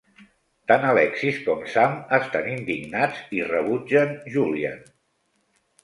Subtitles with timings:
[0.71, 4.85] Tant Alexis com Sam estan indignats i rebutgen Julian.